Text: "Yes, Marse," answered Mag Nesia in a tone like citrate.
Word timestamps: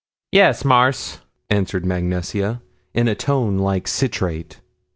"Yes, 0.31 0.65
Marse," 0.65 1.19
answered 1.51 1.85
Mag 1.85 2.01
Nesia 2.03 2.61
in 2.95 3.07
a 3.07 3.13
tone 3.13 3.59
like 3.59 3.87
citrate. 3.87 4.59